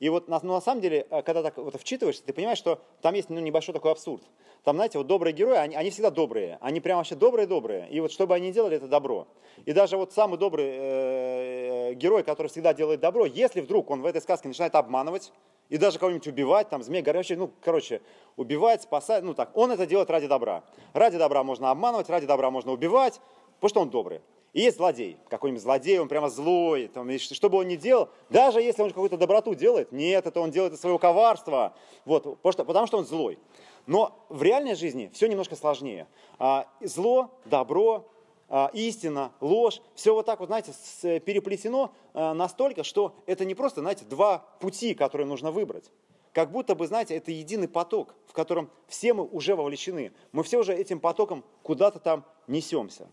И 0.00 0.08
вот 0.10 0.28
ну, 0.28 0.40
на 0.42 0.60
самом 0.60 0.80
деле, 0.80 1.06
э, 1.10 1.22
когда 1.22 1.42
так 1.42 1.56
вот 1.56 1.78
вчитываешься, 1.80 2.22
ты 2.24 2.32
понимаешь, 2.32 2.58
что 2.58 2.80
там 3.02 3.14
есть 3.14 3.30
ну, 3.30 3.40
небольшой 3.40 3.74
такой 3.74 3.92
абсурд. 3.92 4.22
Там, 4.62 4.76
знаете, 4.76 4.98
вот 4.98 5.06
добрые 5.06 5.32
герои, 5.32 5.56
они, 5.56 5.74
они 5.74 5.90
всегда 5.90 6.10
добрые. 6.10 6.58
Они 6.60 6.80
прям 6.80 6.98
вообще 6.98 7.14
добрые-добрые. 7.14 7.88
И 7.90 8.00
вот 8.00 8.12
что 8.12 8.26
бы 8.26 8.34
они 8.34 8.52
делали, 8.52 8.76
это 8.76 8.86
добро. 8.86 9.26
И 9.64 9.72
даже 9.72 9.96
вот 9.96 10.12
самый 10.12 10.38
добрый 10.38 10.66
э, 10.68 11.94
герой, 11.94 12.22
который 12.22 12.48
всегда 12.48 12.74
делает 12.74 13.00
добро, 13.00 13.26
если 13.26 13.60
вдруг 13.60 13.90
он 13.90 14.02
в 14.02 14.06
этой 14.06 14.20
сказке 14.20 14.48
начинает 14.48 14.74
обманывать, 14.74 15.32
и 15.68 15.76
даже 15.76 15.98
кого-нибудь 15.98 16.26
убивать, 16.26 16.68
там, 16.68 16.82
змея 16.82 17.02
горячий, 17.02 17.36
ну, 17.36 17.50
короче, 17.60 18.00
убивать, 18.36 18.82
спасать, 18.82 19.22
ну, 19.22 19.34
так, 19.34 19.54
он 19.56 19.70
это 19.70 19.86
делает 19.86 20.10
ради 20.10 20.26
добра. 20.26 20.62
Ради 20.94 21.18
добра 21.18 21.42
можно 21.42 21.70
обманывать, 21.70 22.08
ради 22.08 22.26
добра 22.26 22.50
можно 22.50 22.72
убивать, 22.72 23.20
потому 23.56 23.68
что 23.68 23.80
он 23.80 23.90
добрый. 23.90 24.20
И 24.54 24.62
есть 24.62 24.78
злодей, 24.78 25.18
какой-нибудь 25.28 25.62
злодей, 25.62 25.98
он 25.98 26.08
прямо 26.08 26.30
злой, 26.30 26.88
там, 26.88 27.10
что 27.18 27.50
бы 27.50 27.58
он 27.58 27.68
ни 27.68 27.76
делал, 27.76 28.08
даже 28.30 28.62
если 28.62 28.82
он 28.82 28.88
какую-то 28.88 29.18
доброту 29.18 29.54
делает, 29.54 29.92
нет, 29.92 30.26
это 30.26 30.40
он 30.40 30.50
делает 30.50 30.72
из 30.72 30.80
своего 30.80 30.98
коварства, 30.98 31.74
вот, 32.06 32.22
потому 32.24 32.52
что, 32.52 32.64
потому 32.64 32.86
что 32.86 32.98
он 32.98 33.04
злой. 33.04 33.38
Но 33.86 34.24
в 34.28 34.42
реальной 34.42 34.74
жизни 34.74 35.10
все 35.12 35.28
немножко 35.28 35.54
сложнее. 35.54 36.06
А, 36.38 36.66
зло, 36.80 37.30
добро, 37.44 38.06
а, 38.48 38.70
истина, 38.72 39.32
ложь, 39.40 39.82
все 39.94 40.14
вот 40.14 40.24
так 40.24 40.40
вот, 40.40 40.46
знаете, 40.46 40.72
переплетено 41.20 41.92
а, 42.14 42.32
настолько, 42.32 42.84
что 42.84 43.14
это 43.26 43.44
не 43.44 43.54
просто, 43.54 43.80
знаете, 43.80 44.04
два 44.06 44.44
пути, 44.60 44.94
которые 44.94 45.26
нужно 45.26 45.50
выбрать. 45.50 45.90
Как 46.32 46.50
будто 46.50 46.74
бы, 46.74 46.86
знаете, 46.86 47.16
это 47.16 47.32
единый 47.32 47.68
поток, 47.68 48.14
в 48.26 48.32
котором 48.32 48.70
все 48.86 49.12
мы 49.12 49.24
уже 49.24 49.56
вовлечены. 49.56 50.12
Мы 50.32 50.42
все 50.42 50.58
уже 50.58 50.74
этим 50.74 51.00
потоком 51.00 51.44
куда-то 51.62 51.98
там 51.98 52.24
несемся. 52.46 53.08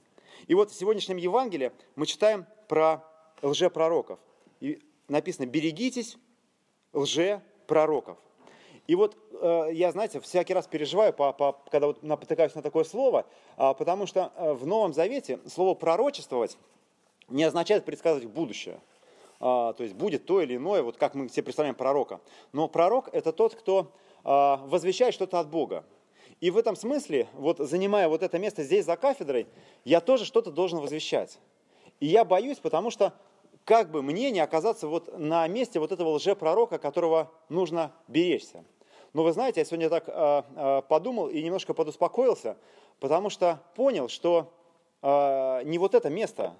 И 0.47 0.53
вот 0.55 0.71
в 0.71 0.75
сегодняшнем 0.75 1.17
Евангелии 1.17 1.71
мы 1.95 2.05
читаем 2.05 2.45
про 2.67 3.03
лжепророков. 3.41 4.19
И 4.59 4.81
написано 5.07 5.45
«берегитесь 5.45 6.17
лжепророков». 6.93 8.17
И 8.87 8.95
вот 8.95 9.17
э, 9.41 9.69
я, 9.73 9.91
знаете, 9.91 10.19
всякий 10.19 10.53
раз 10.53 10.67
переживаю, 10.67 11.13
когда 11.13 11.87
вот 11.87 12.03
натыкаюсь 12.03 12.53
на 12.53 12.61
такое 12.61 12.83
слово, 12.83 13.25
э, 13.57 13.73
потому 13.77 14.05
что 14.05 14.31
э, 14.35 14.53
в 14.53 14.65
Новом 14.67 14.93
Завете 14.93 15.39
слово 15.47 15.73
«пророчествовать» 15.73 16.57
не 17.29 17.43
означает 17.43 17.85
предсказывать 17.85 18.27
будущее. 18.27 18.79
Э, 19.39 19.73
то 19.75 19.77
есть 19.79 19.95
будет 19.95 20.25
то 20.25 20.41
или 20.41 20.55
иное, 20.55 20.83
вот 20.83 20.97
как 20.97 21.15
мы 21.15 21.29
себе 21.29 21.43
представляем 21.43 21.75
пророка. 21.75 22.19
Но 22.53 22.67
пророк– 22.67 23.09
это 23.11 23.31
тот, 23.31 23.55
кто 23.55 23.91
э, 24.23 24.29
возвещает 24.67 25.13
что-то 25.13 25.39
от 25.39 25.49
Бога. 25.49 25.83
И 26.41 26.51
в 26.51 26.57
этом 26.57 26.75
смысле, 26.75 27.27
вот 27.33 27.59
занимая 27.59 28.09
вот 28.09 28.21
это 28.21 28.37
место 28.37 28.63
здесь 28.63 28.85
за 28.85 28.97
кафедрой, 28.97 29.47
я 29.83 30.01
тоже 30.01 30.25
что-то 30.25 30.51
должен 30.51 30.79
возвещать. 30.79 31.39
И 31.99 32.07
я 32.07 32.25
боюсь, 32.25 32.59
потому 32.59 32.91
что 32.91 33.13
как 33.63 33.89
бы 33.89 34.03
мне 34.03 34.31
не 34.31 34.39
оказаться 34.39 34.87
вот 34.87 35.17
на 35.17 35.47
месте 35.47 35.79
вот 35.79 35.91
этого 35.91 36.09
лжепророка, 36.09 36.77
которого 36.77 37.31
нужно 37.49 37.91
беречься. 38.07 38.63
Но 39.13 39.23
вы 39.23 39.31
знаете, 39.31 39.61
я 39.61 39.65
сегодня 39.65 39.89
так 39.89 40.03
э, 40.07 40.81
подумал 40.87 41.29
и 41.29 41.41
немножко 41.41 41.73
подуспокоился, 41.73 42.57
потому 42.99 43.29
что 43.29 43.61
понял, 43.73 44.09
что 44.09 44.53
э, 45.01 45.61
не 45.63 45.77
вот 45.77 45.95
это 45.95 46.09
место, 46.09 46.53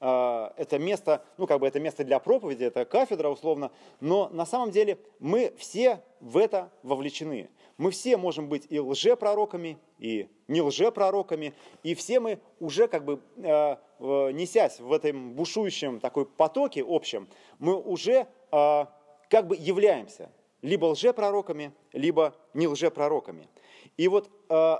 э, 0.00 0.50
это 0.56 0.78
место, 0.78 1.22
ну 1.36 1.46
как 1.46 1.60
бы 1.60 1.66
это 1.66 1.78
место 1.80 2.02
для 2.02 2.18
проповеди, 2.18 2.64
это 2.64 2.86
кафедра 2.86 3.28
условно, 3.28 3.70
но 4.00 4.30
на 4.32 4.46
самом 4.46 4.70
деле 4.70 4.98
мы 5.20 5.52
все 5.58 6.02
в 6.20 6.38
это 6.38 6.70
вовлечены. 6.82 7.50
Мы 7.82 7.90
все 7.90 8.16
можем 8.16 8.48
быть 8.48 8.68
и 8.70 8.78
лжепророками, 8.78 9.76
и 9.98 10.28
не 10.46 10.62
лжепророками, 10.62 11.52
и 11.82 11.96
все 11.96 12.20
мы 12.20 12.38
уже 12.60 12.86
как 12.86 13.04
бы 13.04 13.20
э, 13.38 13.76
несясь 13.98 14.78
в 14.78 14.92
этом 14.92 15.32
бушующем 15.32 15.98
такой 15.98 16.26
потоке 16.26 16.84
общем, 16.86 17.28
мы 17.58 17.74
уже 17.74 18.28
э, 18.52 18.86
как 19.28 19.48
бы 19.48 19.56
являемся 19.56 20.30
либо 20.62 20.84
лжепророками, 20.84 21.72
либо 21.92 22.36
не 22.54 22.68
лжепророками. 22.68 23.48
И 23.96 24.06
вот 24.06 24.30
э, 24.48 24.76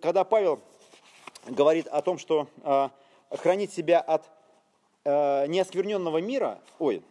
когда 0.00 0.22
Павел 0.22 0.60
говорит 1.44 1.88
о 1.88 2.02
том, 2.02 2.18
что 2.18 2.46
хранить 3.30 3.72
себя 3.72 3.98
от 3.98 4.30
э, 5.02 5.48
неоскверненного 5.48 6.18
мира, 6.18 6.60
ой, 6.78 7.02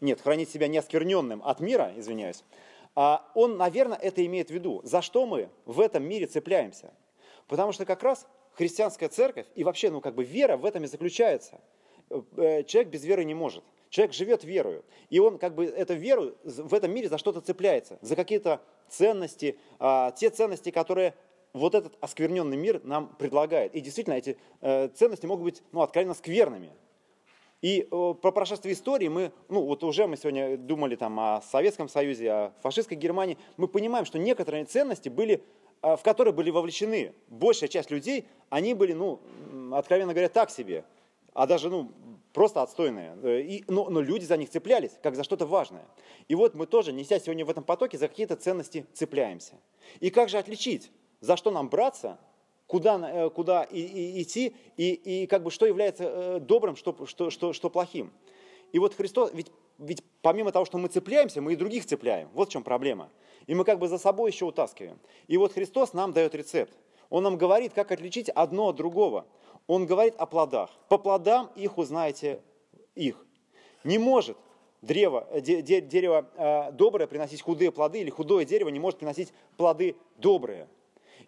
нет, 0.00 0.20
хранить 0.20 0.50
себя 0.50 0.68
неоскверненным 0.68 1.42
от 1.44 1.58
мира, 1.58 1.92
извиняюсь, 1.96 2.44
он, 3.34 3.56
наверное, 3.56 3.96
это 3.96 4.24
имеет 4.26 4.48
в 4.48 4.54
виду. 4.54 4.80
За 4.84 5.00
что 5.02 5.26
мы 5.26 5.48
в 5.64 5.80
этом 5.80 6.02
мире 6.02 6.26
цепляемся? 6.26 6.92
Потому 7.46 7.72
что 7.72 7.84
как 7.84 8.02
раз 8.02 8.26
христианская 8.54 9.08
церковь 9.08 9.46
и 9.54 9.64
вообще, 9.64 9.90
ну, 9.90 10.00
как 10.00 10.14
бы 10.14 10.24
вера 10.24 10.56
в 10.56 10.64
этом 10.64 10.84
и 10.84 10.86
заключается. 10.86 11.60
Человек 12.08 12.88
без 12.88 13.04
веры 13.04 13.24
не 13.24 13.34
может. 13.34 13.64
Человек 13.90 14.14
живет 14.14 14.44
верою, 14.44 14.84
и 15.08 15.18
он 15.18 15.38
как 15.38 15.56
бы 15.56 15.64
эту 15.64 15.94
веру 15.94 16.36
в 16.44 16.74
этом 16.74 16.92
мире 16.92 17.08
за 17.08 17.18
что-то 17.18 17.40
цепляется, 17.40 17.98
за 18.02 18.14
какие-то 18.14 18.60
ценности, 18.88 19.58
а, 19.80 20.12
те 20.12 20.30
ценности, 20.30 20.70
которые 20.70 21.14
вот 21.52 21.74
этот 21.74 21.96
оскверненный 22.00 22.56
мир 22.56 22.80
нам 22.84 23.08
предлагает. 23.16 23.74
И 23.74 23.80
действительно, 23.80 24.14
эти 24.14 24.38
э, 24.60 24.88
ценности 24.94 25.26
могут 25.26 25.44
быть 25.44 25.62
ну, 25.72 25.82
откровенно 25.82 26.14
скверными. 26.14 26.72
И 27.62 27.86
э, 27.90 28.14
по 28.20 28.32
прошествии 28.32 28.72
истории 28.72 29.08
мы, 29.08 29.32
ну 29.48 29.62
вот 29.62 29.84
уже 29.84 30.06
мы 30.06 30.16
сегодня 30.16 30.56
думали 30.56 30.96
там 30.96 31.20
о 31.20 31.42
Советском 31.42 31.88
Союзе, 31.88 32.30
о 32.30 32.52
фашистской 32.62 32.96
Германии, 32.96 33.36
мы 33.56 33.68
понимаем, 33.68 34.06
что 34.06 34.18
некоторые 34.18 34.64
ценности 34.64 35.10
были, 35.10 35.44
э, 35.82 35.96
в 35.96 36.02
которые 36.02 36.32
были 36.32 36.50
вовлечены 36.50 37.12
большая 37.28 37.68
часть 37.68 37.90
людей, 37.90 38.24
они 38.48 38.72
были, 38.72 38.94
ну, 38.94 39.20
откровенно 39.72 40.12
говоря, 40.12 40.30
так 40.30 40.50
себе, 40.50 40.84
а 41.34 41.46
даже, 41.46 41.68
ну, 41.68 41.92
просто 42.32 42.62
отстойные. 42.62 43.16
Э, 43.22 43.40
и, 43.42 43.64
но, 43.68 43.90
но 43.90 44.00
люди 44.00 44.24
за 44.24 44.38
них 44.38 44.48
цеплялись, 44.48 44.92
как 45.02 45.14
за 45.14 45.22
что-то 45.22 45.44
важное. 45.44 45.84
И 46.28 46.34
вот 46.34 46.54
мы 46.54 46.66
тоже, 46.66 46.92
неся 46.92 47.18
сегодня 47.18 47.44
в 47.44 47.50
этом 47.50 47.64
потоке, 47.64 47.98
за 47.98 48.08
какие-то 48.08 48.36
ценности 48.36 48.86
цепляемся. 48.94 49.54
И 50.00 50.08
как 50.08 50.30
же 50.30 50.38
отличить, 50.38 50.90
за 51.20 51.36
что 51.36 51.50
нам 51.50 51.68
браться, 51.68 52.18
куда, 52.70 53.10
э, 53.10 53.30
куда 53.30 53.64
и, 53.64 53.80
и, 53.80 54.22
идти, 54.22 54.54
и, 54.76 54.92
и 54.92 55.26
как 55.26 55.42
бы 55.42 55.50
что 55.50 55.66
является 55.66 56.04
э, 56.04 56.40
добрым, 56.40 56.76
что, 56.76 56.94
что, 57.06 57.30
что, 57.30 57.52
что 57.52 57.68
плохим. 57.68 58.12
И 58.72 58.78
вот 58.78 58.94
Христос, 58.94 59.32
ведь, 59.34 59.50
ведь 59.78 60.04
помимо 60.22 60.52
того, 60.52 60.64
что 60.64 60.78
мы 60.78 60.88
цепляемся, 60.88 61.40
мы 61.40 61.54
и 61.54 61.56
других 61.56 61.84
цепляем. 61.84 62.28
Вот 62.32 62.48
в 62.48 62.52
чем 62.52 62.62
проблема. 62.62 63.10
И 63.46 63.54
мы 63.54 63.64
как 63.64 63.80
бы 63.80 63.88
за 63.88 63.98
собой 63.98 64.30
еще 64.30 64.44
утаскиваем. 64.44 64.98
И 65.26 65.36
вот 65.36 65.52
Христос 65.52 65.92
нам 65.92 66.12
дает 66.12 66.34
рецепт. 66.34 66.72
Он 67.08 67.24
нам 67.24 67.36
говорит, 67.36 67.72
как 67.74 67.90
отличить 67.90 68.28
одно 68.28 68.68
от 68.68 68.76
другого 68.76 69.26
он 69.70 69.86
говорит 69.86 70.14
о 70.18 70.26
плодах. 70.26 70.70
По 70.88 70.98
плодам 70.98 71.48
их 71.54 71.78
узнаете 71.78 72.42
их. 72.96 73.24
Не 73.84 73.98
может 73.98 74.36
древо, 74.82 75.28
дерево 75.40 76.28
э, 76.34 76.72
доброе 76.72 77.06
приносить 77.06 77.40
худые 77.40 77.70
плоды, 77.70 78.00
или 78.00 78.10
худое 78.10 78.44
дерево 78.44 78.68
не 78.70 78.80
может 78.80 78.98
приносить 78.98 79.32
плоды 79.56 79.94
добрые. 80.16 80.66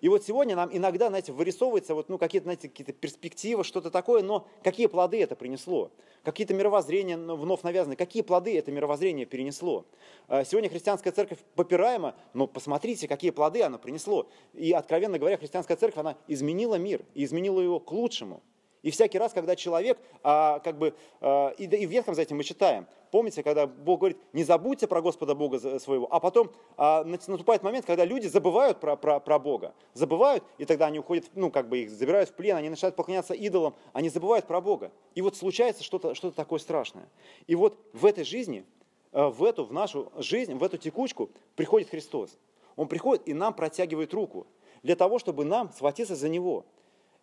И 0.00 0.08
вот 0.08 0.24
сегодня 0.24 0.56
нам 0.56 0.68
иногда, 0.72 1.08
знаете, 1.08 1.32
вырисовывается 1.32 1.94
вот, 1.94 2.08
ну, 2.08 2.18
какие-то, 2.18 2.44
знаете, 2.44 2.68
какие-то 2.68 2.92
перспективы, 2.92 3.64
что-то 3.64 3.90
такое, 3.90 4.22
но 4.22 4.46
какие 4.62 4.86
плоды 4.86 5.22
это 5.22 5.36
принесло? 5.36 5.90
Какие-то 6.24 6.54
мировоззрения 6.54 7.16
вновь 7.16 7.62
навязаны, 7.62 7.96
какие 7.96 8.22
плоды 8.22 8.56
это 8.56 8.70
мировоззрение 8.70 9.26
перенесло? 9.26 9.84
А, 10.28 10.44
сегодня 10.44 10.70
христианская 10.70 11.12
церковь 11.12 11.38
попираема, 11.54 12.14
но 12.34 12.46
посмотрите, 12.46 13.08
какие 13.08 13.30
плоды 13.30 13.62
она 13.62 13.78
принесло. 13.78 14.28
И, 14.54 14.72
откровенно 14.72 15.18
говоря, 15.18 15.36
христианская 15.36 15.76
церковь, 15.76 16.00
она 16.00 16.16
изменила 16.28 16.76
мир 16.76 17.04
и 17.14 17.24
изменила 17.24 17.60
его 17.60 17.80
к 17.80 17.90
лучшему. 17.92 18.42
И 18.82 18.90
всякий 18.90 19.18
раз, 19.18 19.32
когда 19.32 19.54
человек, 19.54 19.98
а, 20.22 20.58
как 20.58 20.76
бы, 20.76 20.94
а, 21.20 21.50
и, 21.50 21.86
в 21.86 21.90
Ветхом 21.90 22.14
Завете 22.14 22.34
мы 22.34 22.42
читаем, 22.42 22.86
помните, 23.12 23.42
когда 23.42 23.66
Бог 23.66 24.00
говорит, 24.00 24.18
не 24.32 24.42
забудьте 24.42 24.88
про 24.88 25.00
Господа 25.00 25.34
Бога 25.34 25.78
своего, 25.78 26.12
а 26.12 26.18
потом 26.18 26.50
а, 26.76 27.04
наступает 27.04 27.62
момент, 27.62 27.86
когда 27.86 28.04
люди 28.04 28.26
забывают 28.26 28.80
про, 28.80 28.96
про, 28.96 29.20
про 29.20 29.38
Бога, 29.38 29.74
забывают, 29.94 30.42
и 30.58 30.64
тогда 30.64 30.86
они 30.86 30.98
уходят, 30.98 31.26
ну, 31.34 31.50
как 31.50 31.68
бы 31.68 31.78
их 31.78 31.90
забирают 31.90 32.30
в 32.30 32.34
плен, 32.34 32.56
они 32.56 32.70
начинают 32.70 32.96
поклоняться 32.96 33.34
идолам, 33.34 33.74
они 33.92 34.08
забывают 34.08 34.46
про 34.46 34.60
Бога. 34.60 34.90
И 35.14 35.22
вот 35.22 35.36
случается 35.36 35.84
что-то 35.84 36.14
что 36.14 36.32
такое 36.32 36.58
страшное. 36.58 37.08
И 37.46 37.54
вот 37.54 37.78
в 37.92 38.04
этой 38.04 38.24
жизни, 38.24 38.64
а, 39.12 39.30
в 39.30 39.44
эту, 39.44 39.64
в 39.64 39.72
нашу 39.72 40.10
жизнь, 40.16 40.54
в 40.54 40.64
эту 40.64 40.76
текучку 40.76 41.30
приходит 41.54 41.90
Христос. 41.90 42.36
Он 42.74 42.88
приходит 42.88 43.28
и 43.28 43.34
нам 43.34 43.54
протягивает 43.54 44.12
руку 44.12 44.46
для 44.82 44.96
того, 44.96 45.20
чтобы 45.20 45.44
нам 45.44 45.70
схватиться 45.72 46.16
за 46.16 46.28
Него. 46.28 46.64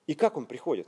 И 0.08 0.14
как 0.14 0.38
Он 0.38 0.46
приходит? 0.46 0.88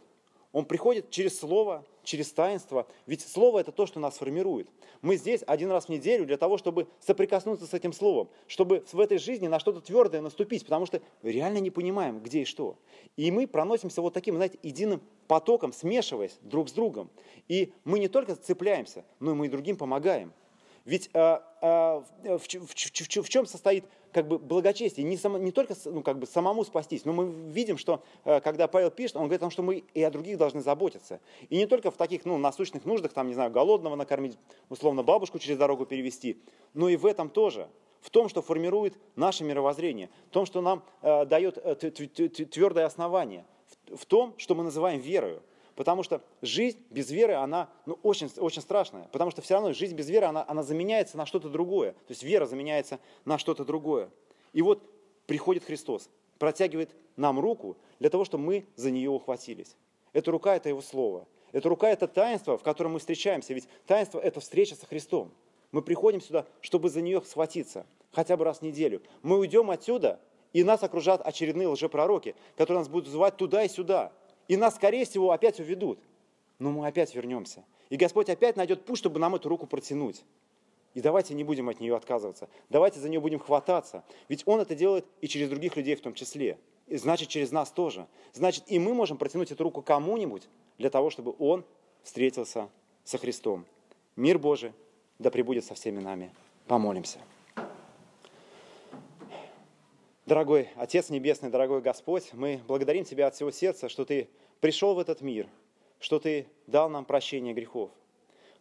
Он 0.51 0.65
приходит 0.65 1.09
через 1.11 1.39
Слово, 1.39 1.85
через 2.03 2.31
таинство. 2.31 2.87
Ведь 3.05 3.21
Слово– 3.21 3.59
это 3.61 3.71
то, 3.71 3.85
что 3.85 3.99
нас 3.99 4.17
формирует. 4.17 4.69
Мы 5.01 5.15
здесь 5.15 5.43
один 5.47 5.71
раз 5.71 5.85
в 5.85 5.89
неделю 5.89 6.25
для 6.25 6.37
того, 6.37 6.57
чтобы 6.57 6.87
соприкоснуться 6.99 7.65
с 7.65 7.73
этим 7.73 7.93
Словом, 7.93 8.29
чтобы 8.47 8.83
в 8.91 8.99
этой 8.99 9.17
жизни 9.17 9.47
на 9.47 9.59
что-то 9.59 9.81
твердое 9.81 10.21
наступить, 10.21 10.63
потому 10.63 10.85
что 10.85 11.01
реально 11.23 11.59
не 11.59 11.69
понимаем, 11.69 12.19
где 12.19 12.41
и 12.41 12.45
что. 12.45 12.77
И 13.15 13.31
мы 13.31 13.47
проносимся 13.47 14.01
вот 14.01 14.13
таким, 14.13 14.35
знаете, 14.35 14.59
единым 14.61 15.01
потоком, 15.27 15.71
смешиваясь 15.71 16.37
друг 16.41 16.69
с 16.69 16.73
другом. 16.73 17.09
И 17.47 17.73
мы 17.85 17.99
не 17.99 18.09
только 18.09 18.35
цепляемся, 18.35 19.05
но 19.19 19.31
и 19.31 19.33
мы 19.33 19.45
и 19.45 19.49
другим 19.49 19.77
помогаем. 19.77 20.33
Ведь 20.85 21.09
а, 21.13 21.43
а, 21.61 22.03
в, 22.23 22.39
в, 22.39 22.67
в, 22.67 23.23
в 23.23 23.29
чем 23.29 23.45
состоит 23.45 23.85
как 24.11 24.27
бы 24.27 24.39
благочестие? 24.39 25.05
Не, 25.05 25.17
само, 25.17 25.37
не 25.37 25.51
только 25.51 25.75
ну, 25.85 26.01
как 26.01 26.19
бы 26.19 26.25
самому 26.25 26.63
спастись, 26.65 27.05
но 27.05 27.13
мы 27.13 27.31
видим, 27.51 27.77
что 27.77 28.03
а, 28.25 28.39
когда 28.41 28.67
Павел 28.67 28.91
пишет, 28.91 29.15
он 29.15 29.23
говорит 29.23 29.41
о 29.41 29.45
том, 29.45 29.51
что 29.51 29.63
мы 29.63 29.83
и 29.93 30.03
о 30.03 30.09
других 30.09 30.37
должны 30.37 30.61
заботиться. 30.61 31.19
И 31.49 31.57
не 31.57 31.67
только 31.67 31.91
в 31.91 31.97
таких 31.97 32.25
ну, 32.25 32.37
насущных 32.37 32.85
нуждах, 32.85 33.13
там, 33.13 33.27
не 33.27 33.33
знаю, 33.33 33.51
голодного 33.51 33.95
накормить, 33.95 34.37
условно 34.69 35.03
бабушку 35.03 35.39
через 35.39 35.57
дорогу 35.57 35.85
перевести, 35.85 36.41
но 36.73 36.89
и 36.89 36.95
в 36.95 37.05
этом 37.05 37.29
тоже 37.29 37.69
в 38.01 38.09
том, 38.09 38.27
что 38.29 38.41
формирует 38.41 38.97
наше 39.15 39.43
мировоззрение, 39.43 40.09
в 40.27 40.33
том, 40.33 40.45
что 40.45 40.61
нам 40.61 40.83
э, 41.01 41.25
дает 41.25 41.57
э, 41.57 41.75
твердое 41.75 42.85
основание, 42.85 43.45
в, 43.89 43.97
в 43.97 44.05
том, 44.05 44.33
что 44.37 44.55
мы 44.55 44.63
называем 44.63 44.99
верою. 44.99 45.43
Потому 45.81 46.03
что 46.03 46.21
жизнь 46.43 46.77
без 46.91 47.09
веры, 47.09 47.33
она 47.33 47.67
ну, 47.87 47.97
очень, 48.03 48.29
очень 48.37 48.61
страшная. 48.61 49.07
Потому 49.11 49.31
что 49.31 49.41
все 49.41 49.55
равно 49.55 49.73
жизнь 49.73 49.95
без 49.95 50.11
веры, 50.11 50.27
она, 50.27 50.45
она 50.47 50.61
заменяется 50.61 51.17
на 51.17 51.25
что-то 51.25 51.49
другое. 51.49 51.93
То 51.93 52.09
есть 52.09 52.21
вера 52.21 52.45
заменяется 52.45 52.99
на 53.25 53.39
что-то 53.39 53.65
другое. 53.65 54.11
И 54.53 54.61
вот 54.61 54.87
приходит 55.25 55.63
Христос, 55.63 56.11
протягивает 56.37 56.91
нам 57.15 57.39
руку 57.39 57.77
для 57.97 58.11
того, 58.11 58.25
чтобы 58.25 58.43
мы 58.43 58.67
за 58.75 58.91
нее 58.91 59.09
ухватились. 59.09 59.75
Эта 60.13 60.29
рука– 60.29 60.55
это 60.55 60.69
Его 60.69 60.83
Слово. 60.83 61.25
Эта 61.51 61.67
рука– 61.67 61.89
это 61.91 62.07
таинство, 62.07 62.59
в 62.59 62.61
котором 62.61 62.91
мы 62.91 62.99
встречаемся. 62.99 63.55
Ведь 63.55 63.67
таинство– 63.87 64.19
это 64.23 64.39
встреча 64.39 64.75
со 64.75 64.85
Христом. 64.85 65.31
Мы 65.71 65.81
приходим 65.81 66.21
сюда, 66.21 66.45
чтобы 66.59 66.91
за 66.91 67.01
нее 67.01 67.23
схватиться 67.23 67.87
хотя 68.11 68.37
бы 68.37 68.45
раз 68.45 68.59
в 68.59 68.61
неделю. 68.61 69.01
Мы 69.23 69.39
уйдем 69.39 69.71
отсюда, 69.71 70.19
и 70.53 70.63
нас 70.63 70.83
окружат 70.83 71.25
очередные 71.25 71.69
лжепророки, 71.69 72.35
которые 72.55 72.81
нас 72.81 72.87
будут 72.87 73.09
звать 73.09 73.35
туда 73.35 73.63
и 73.63 73.67
сюда– 73.67 74.11
и 74.51 74.57
нас, 74.57 74.75
скорее 74.75 75.05
всего, 75.05 75.31
опять 75.31 75.61
уведут. 75.61 75.97
Но 76.59 76.71
мы 76.71 76.85
опять 76.85 77.15
вернемся. 77.15 77.63
И 77.89 77.95
Господь 77.95 78.29
опять 78.29 78.57
найдет 78.57 78.83
путь, 78.83 78.97
чтобы 78.97 79.17
нам 79.17 79.33
эту 79.33 79.47
руку 79.47 79.65
протянуть. 79.65 80.25
И 80.93 80.99
давайте 80.99 81.33
не 81.33 81.45
будем 81.45 81.69
от 81.69 81.79
нее 81.79 81.95
отказываться. 81.95 82.49
Давайте 82.69 82.99
за 82.99 83.07
нее 83.07 83.21
будем 83.21 83.39
хвататься. 83.39 84.03
Ведь 84.27 84.43
Он 84.45 84.59
это 84.59 84.75
делает 84.75 85.05
и 85.21 85.29
через 85.29 85.47
других 85.47 85.77
людей 85.77 85.95
в 85.95 86.01
том 86.01 86.13
числе. 86.13 86.57
И 86.87 86.97
значит, 86.97 87.29
через 87.29 87.53
нас 87.53 87.71
тоже. 87.71 88.07
Значит, 88.33 88.65
и 88.67 88.77
мы 88.77 88.93
можем 88.93 89.15
протянуть 89.15 89.53
эту 89.53 89.63
руку 89.63 89.81
кому-нибудь 89.81 90.49
для 90.77 90.89
того, 90.89 91.11
чтобы 91.11 91.33
он 91.39 91.63
встретился 92.03 92.67
со 93.05 93.17
Христом. 93.17 93.65
Мир 94.17 94.37
Божий 94.37 94.73
да 95.17 95.31
пребудет 95.31 95.63
со 95.63 95.75
всеми 95.75 96.01
нами. 96.01 96.29
Помолимся. 96.67 97.19
Дорогой 100.31 100.69
Отец 100.77 101.09
Небесный, 101.09 101.49
дорогой 101.49 101.81
Господь, 101.81 102.29
мы 102.31 102.61
благодарим 102.65 103.03
Тебя 103.03 103.27
от 103.27 103.35
всего 103.35 103.51
сердца, 103.51 103.89
что 103.89 104.05
Ты 104.05 104.29
пришел 104.61 104.95
в 104.95 104.99
этот 104.99 105.19
мир, 105.19 105.49
что 105.99 106.19
Ты 106.19 106.47
дал 106.67 106.89
нам 106.89 107.03
прощение 107.03 107.53
грехов. 107.53 107.89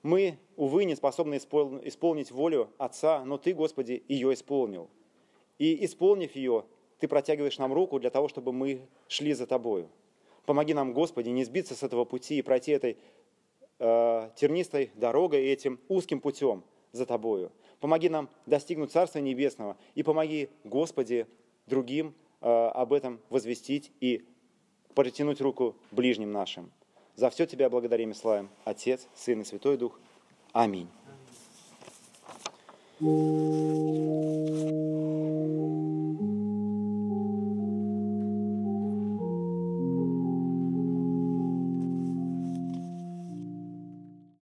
Мы, 0.02 0.36
увы, 0.56 0.84
не 0.84 0.96
способны 0.96 1.36
исполнить 1.36 2.32
волю 2.32 2.70
Отца, 2.76 3.24
но 3.24 3.38
Ты, 3.38 3.54
Господи, 3.54 4.02
ее 4.08 4.34
исполнил. 4.34 4.90
И 5.60 5.84
исполнив 5.84 6.34
ее, 6.34 6.64
Ты 6.98 7.06
протягиваешь 7.06 7.58
нам 7.58 7.72
руку 7.72 8.00
для 8.00 8.10
того, 8.10 8.26
чтобы 8.26 8.52
мы 8.52 8.80
шли 9.06 9.32
за 9.32 9.46
Тобою. 9.46 9.88
Помоги 10.46 10.74
нам, 10.74 10.92
Господи, 10.92 11.28
не 11.28 11.44
сбиться 11.44 11.76
с 11.76 11.84
этого 11.84 12.04
пути 12.04 12.38
и 12.38 12.42
пройти 12.42 12.72
этой 12.72 12.96
э, 13.78 14.30
тернистой 14.34 14.90
дорогой 14.96 15.44
и 15.44 15.52
этим 15.52 15.78
узким 15.86 16.18
путем 16.18 16.64
за 16.90 17.06
Тобою. 17.06 17.52
Помоги 17.78 18.08
нам 18.08 18.28
достигнуть 18.46 18.90
Царства 18.90 19.20
Небесного 19.20 19.76
и 19.94 20.02
помоги, 20.02 20.48
Господи, 20.64 21.28
другим 21.70 22.14
э, 22.42 22.46
об 22.50 22.92
этом 22.92 23.20
возвестить 23.30 23.90
и 24.00 24.26
протянуть 24.94 25.40
руку 25.40 25.74
ближним 25.90 26.32
нашим. 26.32 26.70
За 27.16 27.30
все 27.30 27.46
Тебя 27.46 27.70
благодарим 27.70 28.10
и 28.10 28.14
славим, 28.14 28.50
Отец, 28.64 29.08
Сын 29.14 29.40
и 29.40 29.44
Святой 29.44 29.78
Дух. 29.78 29.98
Аминь. 30.52 30.88